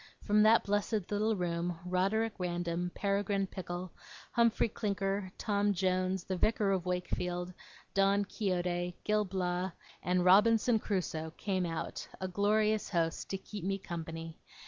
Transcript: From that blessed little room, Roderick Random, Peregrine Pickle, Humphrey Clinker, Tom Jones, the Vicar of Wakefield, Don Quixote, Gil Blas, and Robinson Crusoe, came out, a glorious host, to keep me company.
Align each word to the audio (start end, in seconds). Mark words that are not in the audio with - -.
From 0.23 0.41
that 0.41 0.63
blessed 0.63 1.11
little 1.11 1.35
room, 1.35 1.77
Roderick 1.85 2.33
Random, 2.39 2.91
Peregrine 2.95 3.45
Pickle, 3.45 3.91
Humphrey 4.31 4.67
Clinker, 4.67 5.31
Tom 5.37 5.73
Jones, 5.75 6.23
the 6.23 6.35
Vicar 6.37 6.71
of 6.71 6.87
Wakefield, 6.87 7.53
Don 7.93 8.25
Quixote, 8.25 8.95
Gil 9.03 9.25
Blas, 9.25 9.73
and 10.01 10.25
Robinson 10.25 10.79
Crusoe, 10.79 11.31
came 11.37 11.67
out, 11.67 12.07
a 12.19 12.27
glorious 12.27 12.89
host, 12.89 13.29
to 13.29 13.37
keep 13.37 13.63
me 13.63 13.77
company. 13.77 14.39